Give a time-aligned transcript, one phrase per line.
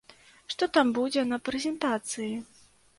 [0.53, 2.31] Што там будзе на прэзентацыі?